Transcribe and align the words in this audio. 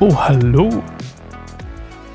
Oh, 0.00 0.14
hallo. 0.14 0.84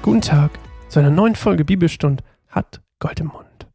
Guten 0.04 0.22
Tag 0.22 0.52
zu 0.88 1.00
einer 1.00 1.10
neuen 1.10 1.36
Folge 1.36 1.66
Bibelstund 1.66 2.24
hat 2.48 2.82
Gold 3.00 3.20
im 3.20 3.28
Mund. 3.28 3.68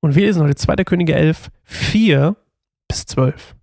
Und 0.00 0.14
wir 0.14 0.24
lesen 0.24 0.42
heute 0.42 0.54
2. 0.54 0.76
Könige 0.76 1.14
11, 1.14 1.50
4 1.64 2.36
bis 2.88 3.04
12. 3.04 3.54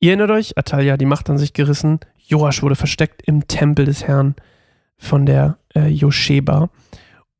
Ihr 0.00 0.10
erinnert 0.10 0.32
euch, 0.32 0.58
Atalia 0.58 0.96
die 0.96 1.06
Macht 1.06 1.30
an 1.30 1.38
sich 1.38 1.52
gerissen, 1.52 2.00
Joasch 2.16 2.64
wurde 2.64 2.74
versteckt 2.74 3.22
im 3.22 3.46
Tempel 3.46 3.84
des 3.84 4.08
Herrn 4.08 4.34
von 4.98 5.24
der 5.24 5.58
äh, 5.76 5.86
Josheba. 5.86 6.70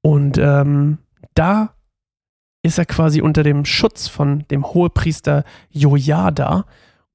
Und 0.03 0.39
ähm, 0.39 0.98
da 1.35 1.75
ist 2.62 2.79
er 2.79 2.87
quasi 2.87 3.21
unter 3.21 3.43
dem 3.43 3.64
Schutz 3.64 4.07
von 4.07 4.46
dem 4.53 4.64
Hohepriester 4.64 5.43
Jojada 5.70 6.64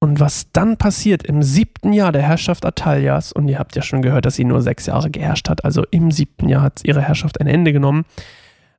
und 0.03 0.19
was 0.19 0.51
dann 0.51 0.77
passiert 0.77 1.23
im 1.23 1.43
siebten 1.43 1.93
Jahr 1.93 2.11
der 2.11 2.23
Herrschaft 2.23 2.65
Atalias, 2.65 3.31
und 3.31 3.47
ihr 3.47 3.59
habt 3.59 3.75
ja 3.75 3.83
schon 3.83 4.01
gehört, 4.01 4.25
dass 4.25 4.35
sie 4.35 4.43
nur 4.43 4.61
sechs 4.61 4.87
Jahre 4.87 5.11
geherrscht 5.11 5.47
hat, 5.47 5.63
also 5.63 5.83
im 5.91 6.09
siebten 6.09 6.49
Jahr 6.49 6.63
hat 6.63 6.81
ihre 6.83 7.03
Herrschaft 7.03 7.39
ein 7.39 7.45
Ende 7.45 7.71
genommen. 7.71 8.05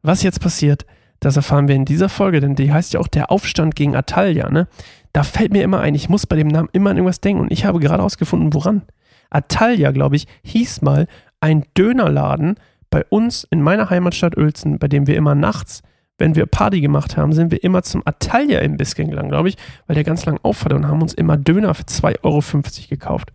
Was 0.02 0.24
jetzt 0.24 0.40
passiert, 0.40 0.84
das 1.20 1.36
erfahren 1.36 1.68
wir 1.68 1.76
in 1.76 1.84
dieser 1.84 2.08
Folge, 2.08 2.40
denn 2.40 2.56
die 2.56 2.72
heißt 2.72 2.94
ja 2.94 3.00
auch 3.00 3.06
der 3.06 3.30
Aufstand 3.30 3.76
gegen 3.76 3.94
Atalia. 3.94 4.50
Ne? 4.50 4.66
Da 5.12 5.22
fällt 5.22 5.52
mir 5.52 5.62
immer 5.62 5.80
ein, 5.80 5.94
ich 5.94 6.08
muss 6.08 6.26
bei 6.26 6.34
dem 6.34 6.48
Namen 6.48 6.68
immer 6.72 6.90
an 6.90 6.96
irgendwas 6.96 7.20
denken 7.20 7.40
und 7.40 7.52
ich 7.52 7.64
habe 7.64 7.78
gerade 7.78 7.98
herausgefunden, 8.00 8.52
woran. 8.52 8.82
Atalia, 9.30 9.92
glaube 9.92 10.16
ich, 10.16 10.26
hieß 10.42 10.82
mal 10.82 11.06
ein 11.40 11.64
Dönerladen 11.78 12.56
bei 12.90 13.04
uns 13.10 13.46
in 13.48 13.62
meiner 13.62 13.90
Heimatstadt 13.90 14.36
Uelzen, 14.36 14.80
bei 14.80 14.88
dem 14.88 15.06
wir 15.06 15.16
immer 15.16 15.36
nachts 15.36 15.82
wenn 16.22 16.36
wir 16.36 16.46
Party 16.46 16.80
gemacht 16.80 17.16
haben, 17.16 17.32
sind 17.32 17.50
wir 17.50 17.64
immer 17.64 17.82
zum 17.82 18.00
Atalia-Imbiss 18.04 18.94
gegangen, 18.94 19.28
glaube 19.28 19.48
ich, 19.48 19.56
weil 19.88 19.94
der 19.94 20.04
ganz 20.04 20.24
lang 20.24 20.38
auf 20.44 20.64
und 20.64 20.86
haben 20.86 21.02
uns 21.02 21.14
immer 21.14 21.36
Döner 21.36 21.74
für 21.74 21.82
2,50 21.82 22.14
Euro 22.22 22.40
gekauft. 22.88 23.32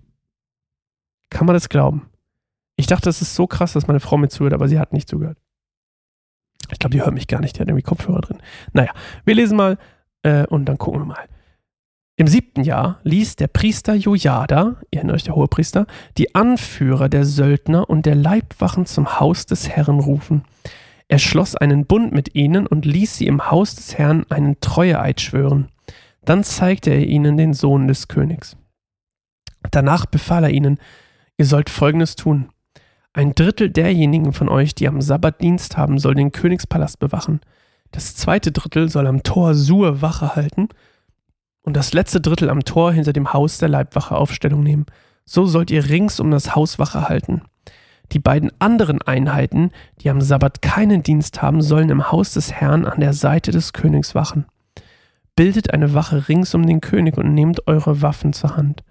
Kann 1.30 1.46
man 1.46 1.54
das 1.54 1.68
glauben? 1.68 2.10
Ich 2.78 2.88
dachte, 2.88 3.04
das 3.04 3.22
ist 3.22 3.36
so 3.36 3.46
krass, 3.46 3.74
dass 3.74 3.88
meine 3.88 4.00
Frau 4.00 4.16
mir 4.16 4.30
zuhört, 4.30 4.54
aber 4.54 4.70
sie 4.70 4.80
hat 4.80 4.94
nicht 4.94 5.10
zugehört. 5.10 5.38
Ich 6.72 6.80
glaube, 6.80 6.96
die 6.96 7.02
hört 7.02 7.14
mich 7.14 7.28
gar 7.28 7.42
nicht, 7.42 7.58
die 7.58 7.60
hat 7.60 7.68
irgendwie 7.68 7.84
Kopfhörer 7.84 8.22
drin. 8.22 8.38
Naja, 8.72 8.94
wir 9.26 9.36
lesen 9.36 9.58
mal 9.58 9.78
äh, 10.24 10.48
und 10.48 10.64
dann 10.64 10.78
gucken 10.78 11.02
wir 11.02 11.06
mal. 11.08 11.26
Im 12.16 12.28
siebten 12.28 12.64
Jahr 12.64 13.02
ließ 13.04 13.36
der 13.36 13.48
Priester 13.48 13.96
Jojada, 13.96 14.78
ihr 14.92 15.00
erinnert 15.00 15.18
euch 15.18 15.24
der 15.24 15.36
hohe 15.36 15.50
Priester, 15.50 15.88
die 16.18 16.36
Anführer 16.36 17.10
der 17.10 17.26
Söldner 17.26 17.90
und 17.90 18.06
der 18.06 18.16
Leibwachen 18.16 18.86
zum 18.86 19.20
Haus 19.20 19.46
des 19.46 19.68
Herrn 19.68 20.00
rufen. 20.00 20.46
Er 21.08 21.20
schloss 21.20 21.56
einen 21.56 21.86
Bund 21.86 22.12
mit 22.12 22.36
ihnen 22.36 22.68
und 22.68 22.86
ließ 22.86 23.18
sie 23.18 23.28
im 23.28 23.50
Haus 23.50 23.76
des 23.76 23.98
Herrn 23.98 24.26
einen 24.30 24.60
Treueeid 24.60 25.22
schwören. 25.22 25.70
Dann 26.26 26.44
zeigte 26.44 26.90
er 26.90 27.06
ihnen 27.06 27.38
den 27.38 27.54
Sohn 27.54 27.88
des 27.88 28.08
Königs. 28.08 28.58
Danach 29.72 30.06
befahl 30.06 30.44
er 30.44 30.50
ihnen, 30.50 30.80
ihr 31.38 31.46
sollt 31.46 31.70
Folgendes 31.70 32.16
tun. 32.16 32.50
Ein 33.14 33.34
Drittel 33.34 33.70
derjenigen 33.70 34.34
von 34.34 34.50
euch, 34.50 34.76
die 34.76 34.88
am 34.88 35.02
Sabbat 35.02 35.42
Dienst 35.42 35.78
haben, 35.78 35.98
soll 35.98 36.16
den 36.16 36.32
Königspalast 36.32 37.00
bewachen. 37.00 37.40
Das 37.92 38.16
zweite 38.16 38.52
Drittel 38.52 38.90
soll 38.90 39.08
am 39.08 39.24
Tor 39.24 39.56
Sur 39.56 40.02
Wache 40.02 40.36
halten 40.36 40.68
und 41.62 41.76
das 41.76 41.94
letzte 41.94 42.22
Drittel 42.22 42.50
am 42.50 42.64
Tor 42.64 42.92
hinter 42.94 43.14
dem 43.14 43.34
Haus 43.34 43.58
der 43.58 43.70
Leibwache 43.70 44.16
Aufstellung 44.16 44.62
nehmen. 44.62 44.86
So 45.26 45.46
sollt 45.46 45.72
ihr 45.72 45.90
rings 45.90 46.20
um 46.20 46.32
das 46.32 46.56
Haus 46.56 46.80
Wache 46.80 47.10
halten. 47.10 47.42
Die 48.14 48.20
beiden 48.20 48.52
anderen 48.60 49.02
Einheiten, 49.02 49.72
die 50.02 50.10
am 50.10 50.22
Sabbat 50.22 50.62
keinen 50.62 51.04
Dienst 51.04 51.42
haben, 51.42 51.62
sollen 51.62 51.90
im 51.90 52.12
Haus 52.12 52.34
des 52.34 52.54
Herrn 52.54 52.86
an 52.86 53.00
der 53.00 53.14
Seite 53.14 53.52
des 53.52 53.74
Königs 53.74 54.16
wachen. 54.16 54.46
Bildet 55.36 55.74
eine 55.74 55.94
Wache 55.94 56.30
rings 56.30 56.56
um 56.56 56.66
den 56.66 56.82
König 56.82 57.18
und 57.18 57.34
nehmt 57.34 57.68
eure 57.68 58.02
Waffen 58.02 58.34
zur 58.34 58.56
Hand. 58.56 58.84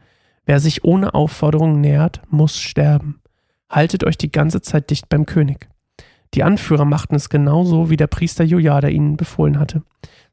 Wer 0.44 0.60
sich 0.60 0.84
ohne 0.84 1.14
Aufforderung 1.14 1.80
nähert, 1.80 2.20
muss 2.30 2.60
sterben. 2.60 3.20
Haltet 3.68 4.04
euch 4.04 4.16
die 4.16 4.30
ganze 4.30 4.60
Zeit 4.60 4.90
dicht 4.90 5.08
beim 5.08 5.26
König. 5.26 5.68
Die 6.34 6.44
Anführer 6.44 6.84
machten 6.84 7.14
es 7.14 7.28
genauso, 7.30 7.90
wie 7.90 7.96
der 7.96 8.06
Priester 8.06 8.44
Jojada 8.44 8.88
ihnen 8.88 9.16
befohlen 9.16 9.58
hatte. 9.58 9.82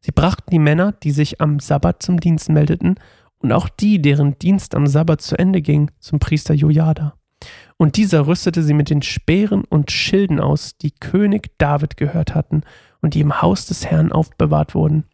Sie 0.01 0.11
brachten 0.11 0.51
die 0.51 0.59
Männer, 0.59 0.91
die 0.91 1.11
sich 1.11 1.41
am 1.41 1.59
Sabbat 1.59 2.03
zum 2.03 2.19
Dienst 2.19 2.49
meldeten, 2.49 2.95
und 3.39 3.51
auch 3.51 3.67
die, 3.67 4.01
deren 4.01 4.37
Dienst 4.39 4.75
am 4.75 4.87
Sabbat 4.87 5.21
zu 5.21 5.37
Ende 5.37 5.61
ging, 5.61 5.91
zum 5.99 6.19
Priester 6.19 6.53
Jojada. 6.53 7.15
Und 7.77 7.97
dieser 7.97 8.27
rüstete 8.27 8.63
sie 8.63 8.73
mit 8.73 8.89
den 8.89 9.01
Speeren 9.01 9.63
und 9.65 9.91
Schilden 9.91 10.39
aus, 10.39 10.77
die 10.77 10.91
König 10.91 11.51
David 11.57 11.97
gehört 11.97 12.35
hatten 12.35 12.61
und 13.01 13.13
die 13.13 13.21
im 13.21 13.41
Haus 13.41 13.65
des 13.65 13.85
Herrn 13.85 14.11
aufbewahrt 14.11 14.75
wurden. 14.75 15.05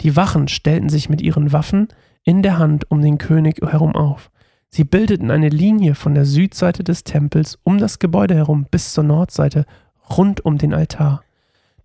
Die 0.00 0.16
Wachen 0.16 0.48
stellten 0.48 0.88
sich 0.88 1.08
mit 1.08 1.20
ihren 1.20 1.52
Waffen 1.52 1.88
in 2.22 2.42
der 2.42 2.58
Hand 2.58 2.90
um 2.90 3.02
den 3.02 3.18
König 3.18 3.60
herum 3.62 3.94
auf. 3.94 4.30
Sie 4.70 4.84
bildeten 4.84 5.30
eine 5.30 5.48
Linie 5.48 5.94
von 5.94 6.14
der 6.14 6.24
Südseite 6.24 6.84
des 6.84 7.04
Tempels 7.04 7.58
um 7.64 7.78
das 7.78 7.98
Gebäude 7.98 8.34
herum 8.34 8.66
bis 8.70 8.92
zur 8.92 9.04
Nordseite, 9.04 9.64
rund 10.10 10.44
um 10.44 10.58
den 10.58 10.74
Altar. 10.74 11.22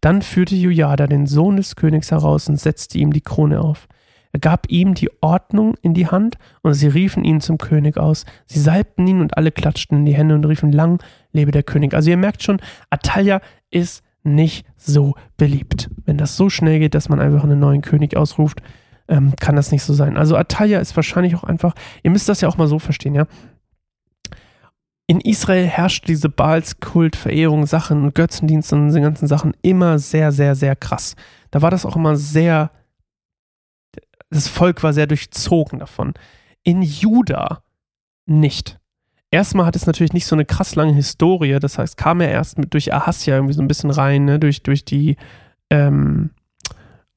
Dann 0.01 0.21
führte 0.21 0.55
Jojada 0.55 1.07
den 1.07 1.27
Sohn 1.27 1.55
des 1.55 1.77
Königs 1.77 2.11
heraus 2.11 2.49
und 2.49 2.59
setzte 2.59 2.97
ihm 2.97 3.13
die 3.13 3.21
Krone 3.21 3.61
auf. 3.61 3.87
Er 4.33 4.39
gab 4.39 4.69
ihm 4.69 4.95
die 4.95 5.09
Ordnung 5.21 5.75
in 5.83 5.93
die 5.93 6.07
Hand 6.07 6.37
und 6.63 6.73
sie 6.73 6.87
riefen 6.87 7.23
ihn 7.23 7.39
zum 7.39 7.59
König 7.59 7.97
aus. 7.97 8.25
Sie 8.47 8.59
salbten 8.59 9.05
ihn 9.05 9.21
und 9.21 9.37
alle 9.37 9.51
klatschten 9.51 9.99
in 9.99 10.05
die 10.05 10.15
Hände 10.15 10.33
und 10.33 10.43
riefen 10.45 10.71
lang, 10.71 11.01
lebe 11.31 11.51
der 11.51 11.61
König. 11.61 11.93
Also 11.93 12.09
ihr 12.09 12.17
merkt 12.17 12.41
schon, 12.41 12.59
Atalia 12.89 13.41
ist 13.69 14.03
nicht 14.23 14.65
so 14.75 15.13
beliebt. 15.37 15.89
Wenn 16.05 16.17
das 16.17 16.35
so 16.35 16.49
schnell 16.49 16.79
geht, 16.79 16.95
dass 16.95 17.09
man 17.09 17.19
einfach 17.19 17.43
einen 17.43 17.59
neuen 17.59 17.81
König 17.81 18.17
ausruft, 18.17 18.63
ähm, 19.07 19.33
kann 19.39 19.55
das 19.55 19.71
nicht 19.71 19.83
so 19.83 19.93
sein. 19.93 20.17
Also 20.17 20.35
Atalia 20.35 20.79
ist 20.79 20.95
wahrscheinlich 20.95 21.35
auch 21.35 21.43
einfach, 21.43 21.75
ihr 22.01 22.09
müsst 22.09 22.27
das 22.27 22.41
ja 22.41 22.47
auch 22.47 22.57
mal 22.57 22.67
so 22.67 22.79
verstehen, 22.79 23.13
ja. 23.13 23.27
In 25.05 25.19
Israel 25.19 25.67
herrscht 25.67 26.07
diese 26.07 26.29
Baalskult, 26.29 27.17
Verehrung, 27.17 27.67
Sachen 27.67 28.03
und 28.03 28.15
Götzendienst 28.15 28.71
und 28.73 28.87
diese 28.87 29.01
ganzen 29.01 29.27
Sachen 29.27 29.53
immer 29.61 29.99
sehr, 29.99 30.31
sehr, 30.31 30.55
sehr 30.55 30.75
krass. 30.75 31.15
Da 31.51 31.61
war 31.61 31.69
das 31.69 31.85
auch 31.85 31.97
immer 31.97 32.15
sehr 32.15 32.71
das 34.33 34.47
Volk 34.47 34.83
war 34.83 34.93
sehr 34.93 35.07
durchzogen 35.07 35.79
davon. 35.79 36.13
In 36.63 36.81
Juda 36.81 37.63
nicht. 38.25 38.79
Erstmal 39.31 39.65
hat 39.65 39.75
es 39.75 39.87
natürlich 39.87 40.13
nicht 40.13 40.27
so 40.27 40.35
eine 40.35 40.45
krass 40.45 40.75
lange 40.75 40.93
Historie, 40.93 41.57
das 41.59 41.77
heißt, 41.77 41.97
kam 41.97 42.21
er 42.21 42.29
erst 42.29 42.59
mit 42.59 42.73
durch 42.73 42.93
Ahasja 42.93 43.35
irgendwie 43.35 43.55
so 43.55 43.61
ein 43.61 43.67
bisschen 43.67 43.89
rein, 43.89 44.25
ne? 44.25 44.39
durch, 44.39 44.61
durch 44.61 44.85
die, 44.85 45.17
ähm, 45.71 46.29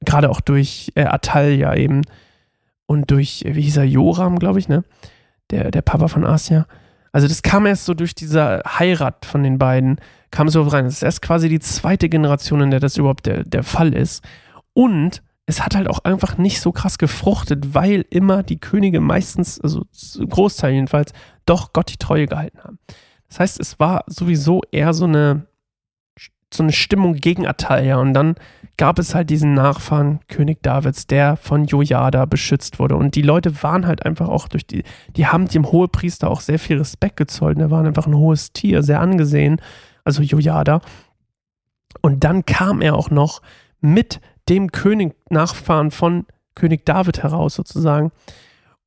gerade 0.03 0.29
auch 0.29 0.41
durch 0.41 0.91
äh, 0.95 1.03
Atalia 1.03 1.75
eben 1.75 2.01
und 2.87 3.11
durch, 3.11 3.43
wie 3.45 3.61
hieß 3.61 3.77
er, 3.77 3.83
Joram, 3.83 4.39
glaube 4.39 4.59
ich, 4.59 4.67
ne? 4.67 4.83
Der, 5.51 5.71
der 5.71 5.81
Papa 5.81 6.07
von 6.07 6.25
Asia. 6.25 6.65
Also 7.11 7.27
das 7.27 7.41
kam 7.41 7.65
erst 7.65 7.85
so 7.85 7.93
durch 7.93 8.15
diese 8.15 8.63
Heirat 8.65 9.25
von 9.25 9.43
den 9.43 9.57
beiden, 9.57 9.97
kam 10.31 10.49
so 10.49 10.61
rein. 10.63 10.85
Das 10.85 10.95
ist 10.95 11.03
erst 11.03 11.21
quasi 11.21 11.49
die 11.49 11.59
zweite 11.59 12.09
Generation, 12.09 12.61
in 12.61 12.71
der 12.71 12.79
das 12.79 12.97
überhaupt 12.97 13.27
der, 13.27 13.43
der 13.43 13.63
Fall 13.63 13.93
ist. 13.93 14.23
Und 14.73 15.21
es 15.49 15.63
hat 15.63 15.75
halt 15.75 15.87
auch 15.87 15.99
einfach 15.99 16.37
nicht 16.37 16.59
so 16.59 16.73
krass 16.73 16.97
gefruchtet, 16.97 17.73
weil 17.73 18.05
immer 18.09 18.43
die 18.43 18.59
Könige 18.59 18.99
meistens, 18.99 19.59
also 19.61 19.85
Großteil 20.19 20.73
jedenfalls, 20.73 21.13
doch 21.45 21.71
Gott 21.71 21.89
die 21.89 21.97
Treue 21.97 22.27
gehalten 22.27 22.59
haben. 22.59 22.79
Das 23.29 23.39
heißt, 23.39 23.59
es 23.61 23.79
war 23.79 24.03
sowieso 24.07 24.61
eher 24.71 24.93
so 24.93 25.05
eine, 25.05 25.47
so 26.53 26.63
eine 26.63 26.73
Stimmung 26.73 27.15
gegen 27.15 27.47
Atalia 27.47 27.95
und 27.97 28.13
dann 28.13 28.35
gab 28.75 28.99
es 28.99 29.15
halt 29.15 29.29
diesen 29.29 29.53
Nachfahren 29.53 30.19
König 30.27 30.61
Davids, 30.63 31.07
der 31.07 31.37
von 31.37 31.65
Jojada 31.65 32.25
beschützt 32.25 32.77
wurde 32.77 32.97
und 32.97 33.15
die 33.15 33.21
Leute 33.21 33.63
waren 33.63 33.87
halt 33.87 34.05
einfach 34.05 34.27
auch 34.27 34.49
durch 34.49 34.67
die, 34.67 34.83
die 35.15 35.27
haben 35.27 35.47
dem 35.47 35.71
Hohepriester 35.71 36.29
auch 36.29 36.41
sehr 36.41 36.59
viel 36.59 36.77
Respekt 36.77 37.15
gezollt, 37.15 37.57
der 37.57 37.71
war 37.71 37.85
einfach 37.85 38.05
ein 38.05 38.17
hohes 38.17 38.51
Tier, 38.51 38.83
sehr 38.83 38.99
angesehen, 38.99 39.61
also 40.03 40.21
Jojada. 40.21 40.81
Und 42.01 42.25
dann 42.25 42.45
kam 42.45 42.81
er 42.81 42.95
auch 42.95 43.09
noch 43.09 43.41
mit 43.79 44.19
dem 44.49 44.71
König 44.71 45.15
Nachfahren 45.29 45.91
von 45.91 46.25
König 46.55 46.85
David 46.85 47.23
heraus 47.23 47.55
sozusagen 47.55 48.11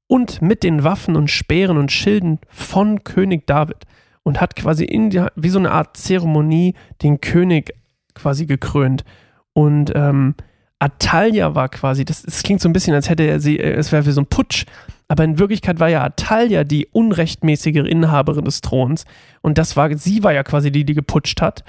und 0.06 0.42
mit 0.42 0.64
den 0.64 0.82
Waffen 0.82 1.16
und 1.16 1.30
Speeren 1.30 1.78
und 1.78 1.92
Schilden 1.92 2.40
von 2.48 3.04
König 3.04 3.46
David 3.46 3.86
und 4.22 4.40
hat 4.40 4.56
quasi 4.56 4.84
in 4.84 5.10
die, 5.10 5.24
wie 5.36 5.48
so 5.48 5.58
eine 5.58 5.70
Art 5.70 5.96
Zeremonie 5.96 6.74
den 7.02 7.20
König 7.20 7.72
quasi 8.14 8.46
gekrönt. 8.46 9.04
Und 9.52 9.92
ähm, 9.94 10.34
Atalia 10.80 11.54
war 11.54 11.68
quasi, 11.68 12.04
das, 12.04 12.22
das, 12.22 12.42
klingt 12.42 12.60
so 12.60 12.68
ein 12.68 12.72
bisschen, 12.72 12.94
als 12.94 13.08
hätte 13.08 13.22
er 13.22 13.38
sie, 13.40 13.58
äh, 13.58 13.72
es 13.72 13.92
wäre 13.92 14.02
für 14.02 14.12
so 14.12 14.22
ein 14.22 14.26
Putsch, 14.26 14.66
aber 15.08 15.24
in 15.24 15.38
Wirklichkeit 15.38 15.80
war 15.80 15.88
ja 15.88 16.02
Atalia 16.02 16.64
die 16.64 16.86
unrechtmäßige 16.86 17.76
Inhaberin 17.76 18.44
des 18.44 18.60
Throns 18.60 19.04
und 19.42 19.58
das 19.58 19.76
war, 19.76 19.96
sie 19.96 20.22
war 20.22 20.32
ja 20.32 20.42
quasi 20.42 20.70
die, 20.70 20.84
die 20.84 20.94
geputscht 20.94 21.40
hat. 21.40 21.64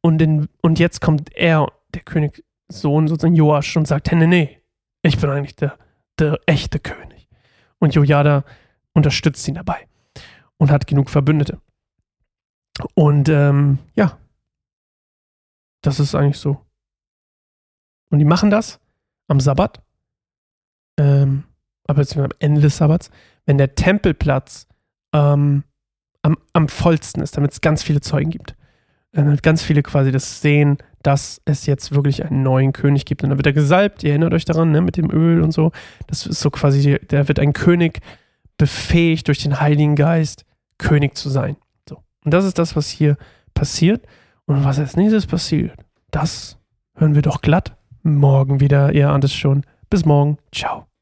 Und, 0.00 0.20
in, 0.20 0.48
und 0.60 0.78
jetzt 0.78 1.00
kommt 1.00 1.34
er, 1.34 1.68
der 1.94 2.02
König 2.02 2.44
Sohn, 2.68 3.08
sozusagen 3.08 3.36
Joasch, 3.36 3.76
und 3.76 3.86
sagt, 3.86 4.10
hey, 4.10 4.18
nee, 4.18 4.26
nee, 4.26 4.60
ich 5.02 5.18
bin 5.18 5.30
eigentlich 5.30 5.56
der, 5.56 5.78
der 6.18 6.38
echte 6.46 6.78
König. 6.78 7.28
Und 7.78 7.94
Jojada 7.94 8.44
unterstützt 8.92 9.46
ihn 9.48 9.54
dabei 9.54 9.86
und 10.56 10.70
hat 10.70 10.86
genug 10.86 11.10
Verbündete. 11.10 11.60
Und 12.94 13.28
ähm, 13.28 13.78
ja, 13.94 14.18
das 15.82 16.00
ist 16.00 16.14
eigentlich 16.14 16.38
so. 16.38 16.64
Und 18.10 18.18
die 18.18 18.24
machen 18.24 18.50
das 18.50 18.80
am 19.28 19.40
Sabbat, 19.40 19.82
ähm, 20.98 21.44
aber 21.86 22.00
beziehungsweise 22.00 22.34
am 22.34 22.38
Ende 22.38 22.60
des 22.62 22.76
Sabbats, 22.76 23.10
wenn 23.46 23.58
der 23.58 23.74
Tempelplatz 23.74 24.66
ähm, 25.12 25.64
am, 26.22 26.38
am 26.52 26.68
vollsten 26.68 27.22
ist, 27.22 27.36
damit 27.36 27.52
es 27.52 27.60
ganz 27.60 27.82
viele 27.82 28.00
Zeugen 28.00 28.30
gibt. 28.30 28.56
Damit 29.12 29.42
ganz 29.42 29.62
viele 29.62 29.82
quasi 29.82 30.10
das 30.10 30.40
sehen, 30.40 30.78
dass 31.04 31.40
es 31.44 31.66
jetzt 31.66 31.94
wirklich 31.94 32.24
einen 32.24 32.42
neuen 32.42 32.72
König 32.72 33.04
gibt. 33.04 33.22
Und 33.22 33.28
dann 33.28 33.38
wird 33.38 33.46
er 33.46 33.52
gesalbt, 33.52 34.02
ihr 34.02 34.10
erinnert 34.10 34.34
euch 34.34 34.44
daran, 34.44 34.72
ne, 34.72 34.80
mit 34.80 34.96
dem 34.96 35.10
Öl 35.10 35.42
und 35.42 35.52
so. 35.52 35.70
Das 36.06 36.26
ist 36.26 36.40
so 36.40 36.50
quasi, 36.50 36.98
da 37.08 37.28
wird 37.28 37.38
ein 37.38 37.52
König 37.52 38.00
befähigt 38.56 39.28
durch 39.28 39.38
den 39.42 39.60
Heiligen 39.60 39.96
Geist, 39.96 40.44
König 40.78 41.16
zu 41.16 41.28
sein. 41.28 41.56
So. 41.88 41.98
Und 42.24 42.32
das 42.32 42.44
ist 42.44 42.58
das, 42.58 42.74
was 42.74 42.88
hier 42.88 43.16
passiert. 43.52 44.06
Und 44.46 44.64
was 44.64 44.78
als 44.78 44.96
nächstes 44.96 45.26
passiert, 45.26 45.72
das 46.10 46.58
hören 46.96 47.14
wir 47.14 47.22
doch 47.22 47.40
glatt 47.40 47.76
morgen 48.02 48.60
wieder. 48.60 48.92
Ihr 48.92 49.10
ahnt 49.10 49.24
es 49.24 49.34
schon. 49.34 49.62
Bis 49.90 50.04
morgen. 50.04 50.38
Ciao. 50.52 50.93